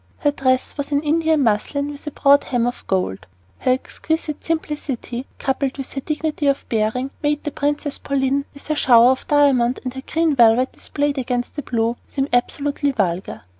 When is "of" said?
2.65-2.83, 6.47-6.67, 9.11-9.27